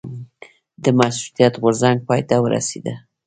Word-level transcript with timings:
د 0.83 0.85
مشروطیت 0.99 1.53
غورځنګ 1.61 1.97
پای 2.07 2.21
ته 2.29 2.35
ورسیده. 2.45 2.93